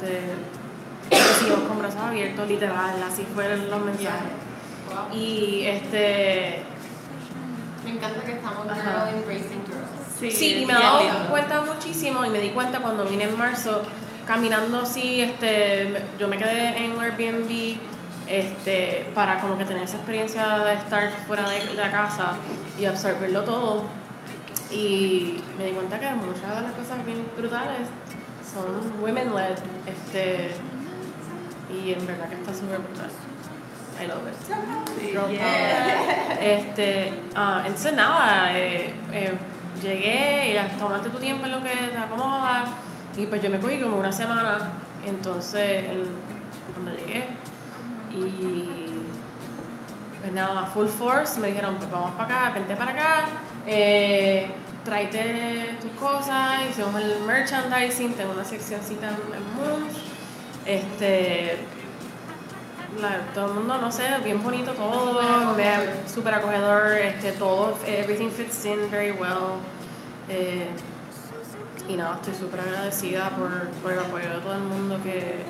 [0.00, 4.32] te recibimos con brazos abiertos, literal, así fueron los mensajes.
[5.12, 6.62] Y este
[7.84, 10.34] Me encanta que estamos girl embracing girls.
[10.34, 13.82] Sí, y me he dado cuenta muchísimo y me di cuenta cuando vine en marzo,
[14.26, 17.78] caminando así, este, yo me quedé en Airbnb
[18.28, 22.32] este, para como que tener esa experiencia de estar fuera de la casa
[22.78, 23.84] y absorberlo todo.
[24.70, 27.86] Y me di cuenta que muchas de las cosas bien brutales
[28.52, 29.56] son women-led
[29.86, 30.50] este,
[31.72, 33.10] y en verdad que está súper brutal.
[34.00, 35.30] I love it.
[35.30, 36.38] Yeah.
[36.40, 39.32] Este, ah, entonces nada, eh, eh,
[39.80, 42.64] llegué y ya tomaste tu tiempo en lo que te acomoda
[43.16, 44.70] y pues yo me cogí como una semana,
[45.06, 46.08] entonces el-
[46.72, 47.26] cuando llegué
[48.18, 48.68] y
[50.20, 53.24] pues nada, full force, me dijeron pues vamos para acá, vente para acá,
[53.66, 54.50] eh,
[54.84, 59.14] tráete tus cosas, hicimos el merchandising, tengo una seccioncita en,
[59.56, 59.94] Moons,
[60.66, 61.58] este
[63.00, 65.20] la- todo el mundo, no sé, bien bonito todo,
[66.06, 69.58] súper acogedor, este, todo, everything fits in very well.
[70.28, 70.68] Eh,
[71.88, 73.50] y nada, estoy súper agradecida por,
[73.82, 75.42] por el apoyo de todo el mundo que,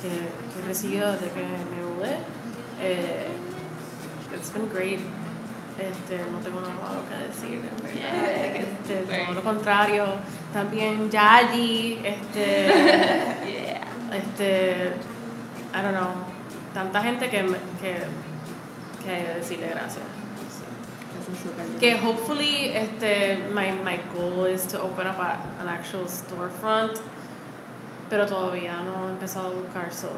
[0.00, 2.18] que, que he recibido desde que me mudé.
[2.80, 3.26] Eh,
[4.34, 5.00] it's been great.
[5.78, 7.94] Este, no tengo nada malo que decir, en verdad.
[7.94, 10.06] Yeah, Este, todo lo contrario.
[10.52, 12.66] También Yayi, este,
[13.46, 14.16] Yeah.
[14.16, 14.92] este,
[15.74, 16.14] I don't know,
[16.74, 17.44] tanta gente que,
[17.80, 17.94] que,
[19.04, 20.04] que decirle gracias.
[21.78, 26.98] Que hopefully, este, my, my goal is to open up a, an actual storefront,
[28.10, 30.08] pero todavía no he empezado a buscar, so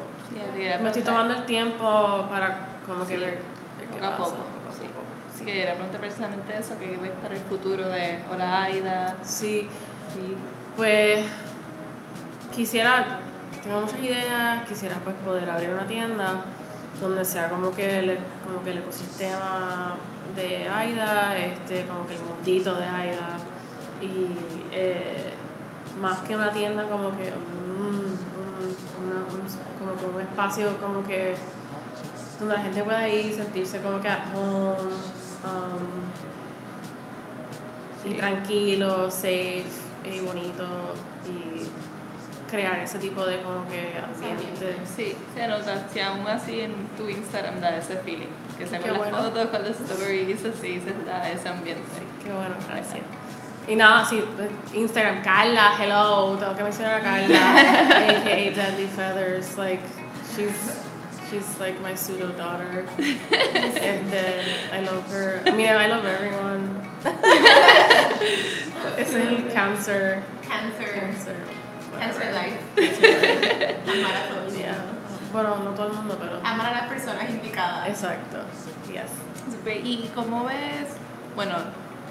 [0.57, 3.41] Yeah, me estoy tomando el tiempo para como que Sí, ver, ver
[3.79, 4.87] qué poco a pasa, poco, poco a sí.
[4.87, 5.37] poco.
[5.37, 9.15] Sí, que preguntar precisamente eso, que ves para el futuro de Hola Aida.
[9.23, 9.67] Sí,
[10.13, 10.35] Sí.
[10.77, 11.25] Pues
[12.55, 13.19] quisiera,
[13.63, 16.43] tengo muchas ideas, quisiera pues poder abrir una tienda
[16.99, 19.95] donde sea como que el, como que el ecosistema
[20.35, 23.37] de AIDA, este, como que el mundito de AIDA
[24.01, 24.27] y
[24.71, 25.33] eh,
[26.01, 28.17] más que una tienda como que un, un-
[29.03, 31.35] una- un- como que un espacio como que
[32.39, 34.93] donde la gente pueda ir sentirse como que at home
[35.45, 36.01] um,
[38.09, 39.65] y tranquilo, safe
[40.03, 40.65] y bonito
[41.27, 41.67] y
[42.49, 44.77] crear ese tipo de como que ambiente.
[44.95, 45.87] Sí, se nota.
[45.91, 48.27] Si aún así en tu Instagram da ese feeling.
[48.57, 49.17] Que se ven las bueno.
[49.17, 51.83] fotos con stories, así se da ese ambiente.
[52.23, 53.20] Qué bueno, gracias.
[53.67, 54.23] Y nada, sí,
[54.73, 57.51] Instagram, Carla, hello, tengo que mencionar a Carla,
[58.17, 59.81] aka Deadly Feathers, like,
[60.35, 60.81] she's,
[61.29, 62.85] she's like my pseudo daughter.
[63.31, 64.43] Este,
[64.73, 65.41] I love her.
[65.45, 66.81] I mean, I love everyone.
[68.97, 70.23] es el cáncer.
[70.47, 70.99] Cancer.
[70.99, 71.35] Cáncer.
[71.99, 72.57] Cancer life.
[73.87, 74.75] Amar a todo Yeah.
[75.31, 76.39] Bueno, no todo el mundo, pero.
[76.43, 77.87] Amar a las personas indicadas.
[77.87, 78.39] Exacto.
[78.91, 79.09] Yes.
[79.49, 79.85] Súper.
[79.85, 80.89] ¿Y cómo ves?
[81.35, 81.55] Bueno,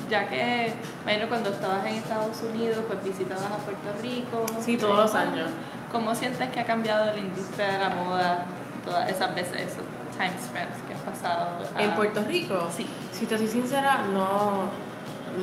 [0.08, 0.72] ya que,
[1.04, 4.46] bueno, cuando estabas en Estados Unidos, pues visitabas a Puerto Rico.
[4.60, 5.50] Sí, todos los años.
[5.92, 8.44] ¿Cómo sientes que ha cambiado la industria de la moda
[8.84, 9.84] todas esas veces, esos
[10.16, 11.50] time spans que has pasado?
[11.76, 12.86] a- En Puerto Rico, Sí.
[13.12, 14.68] si te soy sincera, no,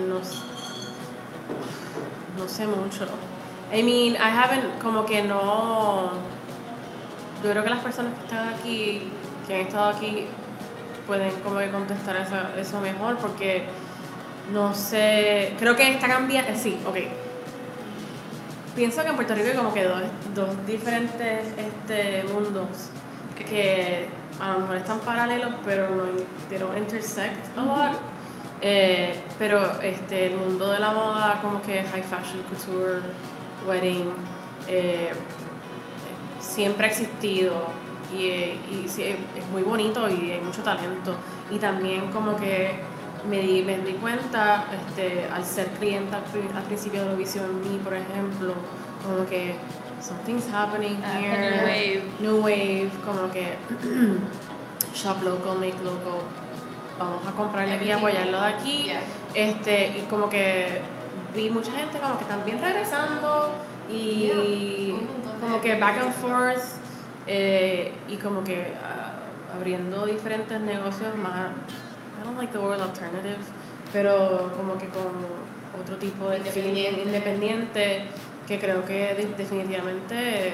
[0.07, 0.19] no,
[2.37, 3.05] no sé mucho.
[3.73, 6.11] I mean, I haven't, como que no,
[7.43, 9.11] yo creo que las personas que están aquí,
[9.47, 10.27] que han estado aquí,
[11.05, 13.65] pueden como que contestar esa- eso mejor porque
[14.51, 16.97] no sé, creo que está cambiando, sí, ok.
[18.75, 20.01] Pienso que en Puerto Rico hay como que dos,
[20.35, 22.67] dos diferentes este, mundos
[23.35, 24.07] que
[24.39, 27.97] a lo mejor están paralelos, pero no don't intersect a lot.
[28.61, 33.01] Eh, pero este, el mundo de la moda, como que high fashion, couture,
[33.67, 34.11] wedding,
[34.67, 35.11] eh,
[36.39, 37.67] siempre ha existido
[38.15, 41.15] y, y sí, es muy bonito y hay mucho talento.
[41.51, 42.79] Y también como que
[43.29, 46.23] me di, me di cuenta, este, al ser cliente al,
[46.55, 48.53] al principio de Eurovision Me, por ejemplo,
[49.03, 49.55] como que
[50.01, 51.39] something's happening Ah, here.
[51.39, 52.03] new wave.
[52.19, 53.55] New wave, como que
[54.93, 56.21] shop local, make local.
[56.99, 58.83] Vamos a comprarle aquí apoyarlo de aquí.
[58.85, 59.01] Yeah.
[59.33, 60.81] Este, y como que
[61.35, 63.51] vi mucha gente como que también regresando
[63.89, 64.97] y Yeah,
[65.39, 66.63] como que back and forth
[67.27, 69.13] eh, y como que ah,
[69.55, 71.51] abriendo diferentes negocios más,
[72.19, 73.37] I don't like the word alternative,
[73.93, 75.07] pero como que con
[75.79, 77.01] otro tipo de Independiente.
[77.03, 78.01] independiente
[78.47, 80.53] que creo que de- definitivamente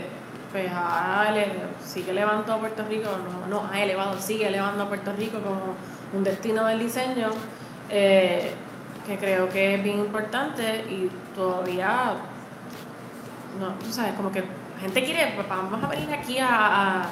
[0.52, 1.52] pues ha ele-
[1.84, 5.76] sigue elevando a Puerto Rico, no, no ha elevado, sigue elevando a Puerto Rico como
[6.14, 7.30] un destino del diseño
[7.90, 8.54] eh,
[9.08, 12.14] que creo que es bien importante y todavía
[13.60, 17.06] no, tú sabes, como que la gente quiere, pues, vamos a venir aquí a, a,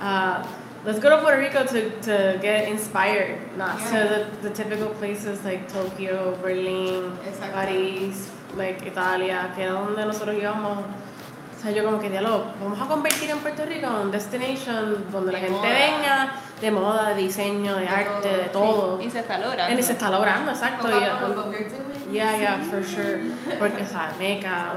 [0.00, 0.42] a-
[0.84, 3.90] let's go to Puerto Rico to, to get inspired, not Yeah.
[3.90, 4.08] to
[4.42, 7.54] the, the typical places like Tokyo, Berlin, Exacto.
[7.54, 10.78] París, like Italia, que es donde nosotros íbamos.
[10.78, 15.32] O sea, yo como que diálogo, vamos a convertir en Puerto Rico en destination donde
[15.32, 15.70] la De gente moda.
[15.72, 19.00] venga de moda, de diseño, de, De arte, todo, de todo.
[19.02, 19.80] Y se está logrando.
[19.80, 20.88] Y se está logrando, exacto.
[20.88, 23.18] Y- Yeah, yeah, for sure.
[23.58, 24.74] Porque, o sea, meca,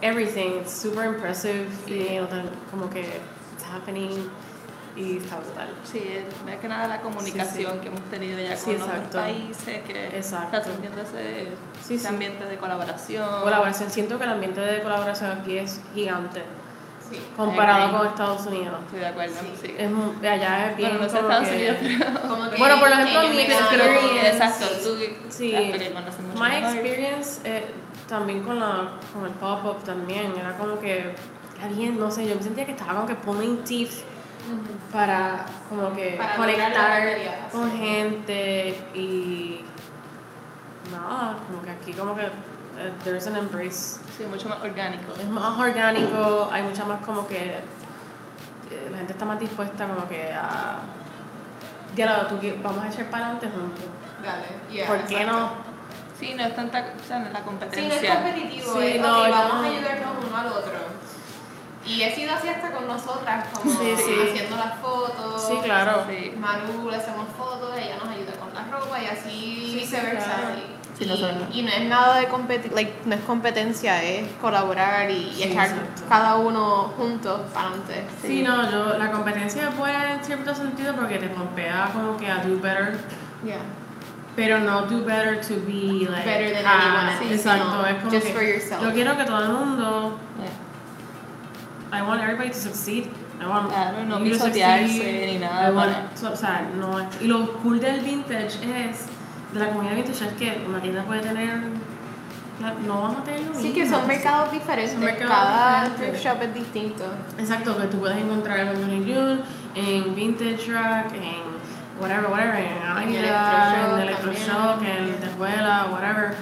[0.00, 4.28] everything, it's super impressive y o sea, como que it's happening
[4.96, 5.68] y está brutal.
[5.84, 7.80] Sí, es más que nada la comunicación Sí, sí.
[7.82, 9.18] que hemos tenido ya Sí, con otros exacto.
[9.18, 10.56] países, que Exacto.
[10.56, 11.48] está surgiendo ese,
[11.84, 12.06] Sí, ese sí.
[12.06, 13.42] ambiente de colaboración.
[13.42, 16.42] Colaboración, siento que el ambiente de colaboración aquí es gigante
[17.10, 17.20] Sí.
[17.36, 18.78] comparado con Estados Unidos.
[18.86, 19.52] Estoy de acuerdo, Sí.
[19.62, 19.74] sí.
[19.76, 19.90] Es,
[20.30, 22.28] allá es bien Bueno, no sé Estados que- Unidos, pero...
[22.28, 24.96] Como que Bueno, por ejemplo, mi experience- Exacto, tú
[25.28, 25.54] Sí.
[26.38, 27.64] My experience eh,
[28.08, 31.14] también con, la, con el pop-up también era como que,
[31.74, 33.90] bien, no sé, yo me sentía que estaba como que pulling teeth
[34.92, 37.02] para como que Para conectar
[37.52, 39.64] con gente y
[40.92, 43.98] nada, como que aquí como que eh, there's an embrace.
[44.16, 45.12] Sí, mucho más orgánico.
[45.20, 47.54] Es más orgánico, hay mucha más como que
[48.70, 50.78] eh, la gente está más dispuesta como que a
[51.94, 53.84] diálogo, tú que- vamos a echar para adelante juntos.
[54.22, 55.32] Dale, yeah, ¿Por qué exacto.
[55.40, 55.50] no?
[56.18, 58.14] Sí, no es tanta o sea, la Sí, no es competencia.
[58.14, 59.60] competitivo, Sí, es, no, vamos no.
[59.60, 60.72] a ayudarnos uno al otro.
[61.86, 64.14] Y he sido así hasta con nosotras, como Sí, sí.
[64.30, 65.46] haciendo las fotos.
[65.48, 66.04] Sí, claro.
[66.08, 66.32] Sí.
[66.38, 69.30] Manu le hacemos fotos, ella nos ayuda con la ropa y así
[69.70, 70.24] Sí, viceversa.
[70.24, 70.54] claro.
[70.58, 75.10] Y- Sí, y, y no es nada de competi like, no es competencia, es colaborar
[75.10, 76.02] y, y Sí, echar exacto.
[76.08, 78.04] cada uno juntos para adelante.
[78.22, 82.30] Sí, no, yo, la competencia es buena en cierto sentido porque te pompea como que
[82.30, 82.96] a do better.
[83.44, 83.56] Yeah.
[84.36, 87.94] pero no do better to be like Better than ah, anyone else, exacto no, es
[87.96, 88.82] como just que for yourself.
[88.82, 90.18] yo quiero que todo el mundo.
[91.96, 93.04] I want everybody to succeed
[93.40, 97.52] I want Claro, no pisotearse ni nada I want- para- o sea no y lo
[97.62, 99.06] cool del vintage es
[99.52, 101.60] de la comunidad vintage es que una tienda puede tener
[102.86, 103.98] no vamos a tener lo Sí, que mismo.
[103.98, 104.92] son mercados diferentes.
[104.92, 106.22] Son mercados Cada diferentes.
[106.22, 107.04] thrift shop es distinto.
[107.38, 109.40] Exacto, que tú puedes encontrar en June,
[109.74, 111.42] en Vintage Rack, en
[112.00, 116.34] whatever, whatever, en Aida, en Electroshock en La Escuela, whatever.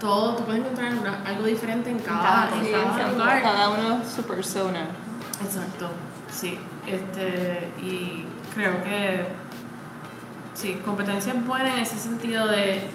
[0.00, 3.42] Todo, tú puedes encontrar una- algo diferente en cada, cada- en cada lugar.
[3.42, 4.86] Cada uno su persona.
[5.44, 5.90] Exacto,
[6.30, 6.58] sí.
[6.86, 8.24] Este, y
[8.54, 9.26] creo que
[10.54, 12.88] sí, competencia es buena en ese sentido de,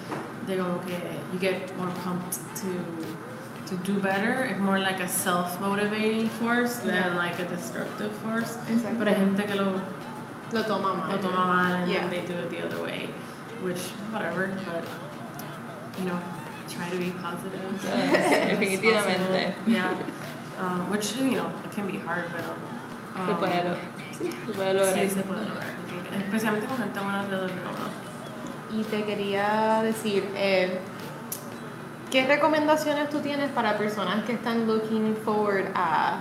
[0.46, 0.96] de como que
[1.32, 4.46] you get more pumped to, to do better.
[4.46, 8.56] It's more like a self-motivating force than like a destructive force.
[8.68, 8.96] Exacto.
[8.98, 9.72] Pero hay gente que lo,
[10.52, 11.10] Lo toma mal.
[11.10, 12.08] lo toma mal and Yeah.
[12.08, 13.08] they do it the other way,
[13.62, 13.80] which,
[14.12, 14.84] whatever, but,
[15.98, 16.18] you know,
[16.76, 17.60] try to be positive.
[17.80, 19.54] Sí, definitivamente.
[19.66, 19.94] Yeah.
[20.58, 22.54] Um, which, you know, it can be hard, pero...
[23.14, 23.76] Se um, puede, lo-
[24.12, 24.94] sí, se puede lograr.
[24.94, 25.66] Sí, se puede lograr.
[26.18, 28.80] Especialmente con gente buena alrededor de uno.
[28.80, 30.80] Y te quería decir, eh,
[32.10, 36.18] ¿qué recomendaciones tú tienes para personas que están looking forward a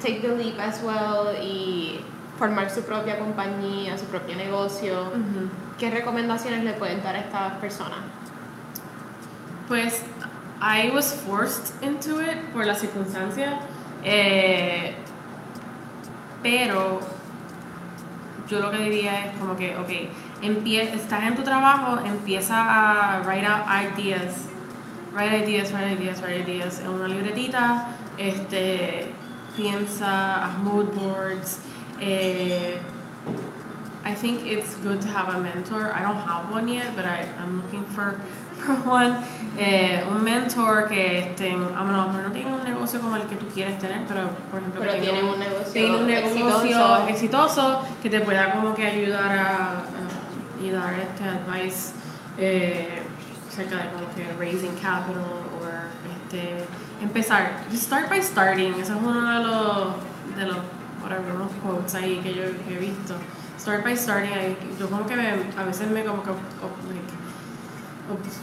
[0.00, 2.00] take the leap as well y
[2.38, 5.12] formar su propia compañía, su propio negocio?
[5.78, 7.98] ¿Qué recomendaciones le puedes dar a estas personas?
[9.68, 10.02] Pues,
[10.60, 13.58] I was forced into it por la circunstancia,
[14.02, 14.94] eh,
[16.42, 17.00] pero
[18.48, 19.88] yo lo que diría es como que, ok,
[20.42, 24.48] empie estás en tu trabajo, empieza a write out ideas,
[25.12, 27.88] write ideas, write ideas, write ideas en una libretita,
[28.18, 29.12] este,
[29.56, 31.60] piensa, mood boards,
[32.00, 32.78] eh,
[34.04, 35.90] I think it's good to have a mentor.
[35.94, 38.20] I don't have one yet, but I'm looking for,
[38.86, 39.16] one.
[39.56, 43.36] Eh, un mentor que este, a lo mejor no tiene un negocio como el que
[43.36, 47.08] tú quieres tener, pero por ejemplo Pero tiene un negocio un negocio exitoso.
[47.08, 51.92] exitoso que te pueda como que ayudar a, a- y dar este advice
[52.36, 53.02] eh,
[53.48, 55.68] acerca de como que raising capital o
[56.26, 56.64] este,
[57.00, 57.60] empezar.
[57.70, 58.74] Just start by starting.
[58.80, 60.56] Eso es uno de los, de los
[61.00, 63.14] whatever, unos quotes ahí que yo que he visto.
[63.60, 64.56] Start by starting.
[64.80, 67.14] Yo como que me, a veces me como que like,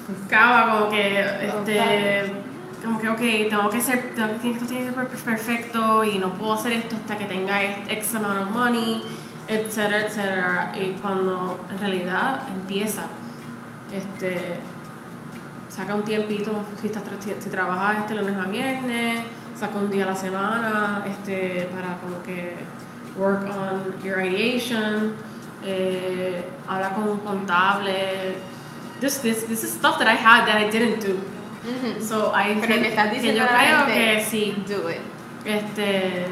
[0.08, 2.34] buscaba como que este
[2.84, 6.96] como que ok tengo que ser tengo que esto perfecto y no puedo hacer esto
[6.96, 9.04] hasta que tenga X amount of money
[9.48, 10.74] etcétera etcétera.
[10.76, 13.04] Y cuando en realidad empieza
[13.94, 14.60] este
[15.70, 19.22] saca un tiempito si estás si trabajas este lunes a viernes
[19.58, 22.56] saca un día a la semana este para como que
[23.18, 25.14] work on your ideation
[25.64, 28.38] eh, habla con un contable
[29.02, 31.20] this, this, this is stuff that I had that I didn't do
[31.66, 32.02] Ujú.
[32.02, 35.02] so I Pero think estás que yo creo que sí Do it.
[35.46, 36.26] este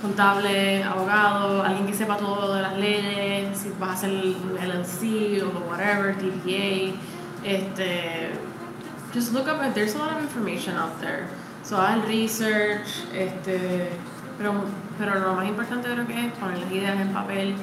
[0.00, 5.42] contable, abogado, alguien que sepa todo de las leyes, si vas a hacer un LLC
[5.42, 6.94] o whatever, DBA,
[7.44, 8.32] este
[9.14, 11.26] just look up there's a lot of information out there.
[11.62, 13.88] So haz research, este
[14.36, 14.64] pero
[14.98, 17.54] pero lo más importante creo que es poner las ideas en papel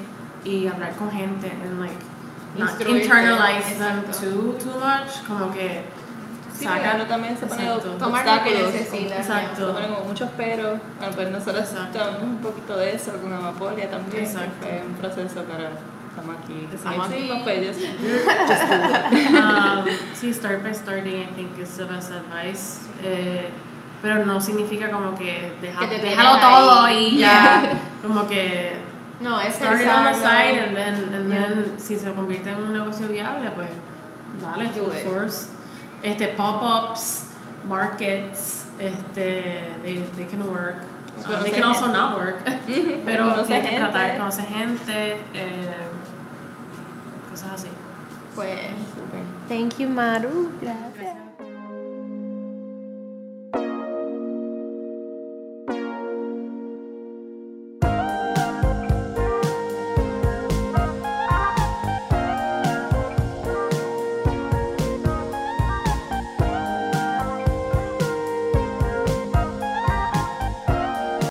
[0.43, 1.93] y hablar con gente and like
[2.57, 5.83] not internalize them too too much, como que
[6.53, 7.65] Sí, saca también se pone.
[7.97, 9.15] Tomar lo que necesita.
[9.17, 9.67] Exacto.
[9.67, 10.79] Se ponen como muchos peros.
[10.99, 11.97] Bueno, pues nosotros Exacto.
[11.99, 14.23] tenemos un poquito de eso con Amapolia también.
[14.23, 14.51] Exacto.
[14.61, 15.69] Fue un proceso, pero
[16.09, 16.67] estamos aquí.
[16.71, 17.41] Estamos Sí, aquí.
[17.43, 19.11] pues, that.
[19.11, 22.79] um, sí, start by starting, I think is the best advice.
[23.03, 23.49] Eh,
[24.03, 27.15] pero no significa como que deja, Que te déjalo todo ahí.
[27.15, 27.71] y ya,
[28.05, 28.73] como que
[29.21, 31.47] No, es start it on the side and then, and Yeah.
[31.49, 33.69] then si se convierte en un negocio viable, pues
[34.41, 35.33] dale, Do it.
[36.03, 37.27] Este, pop-ups,
[37.67, 40.77] markets, este, they, they can work.
[41.19, 41.93] Uh, Conocer they can also gente.
[41.97, 42.43] not work.
[43.05, 45.75] pero tienes que tratar, conocer gente, eh,
[47.29, 47.67] cosas así.
[48.33, 48.59] Pues,
[48.95, 49.21] Súper.
[49.47, 50.51] thank you, Maru.
[50.61, 51.30] Gracias.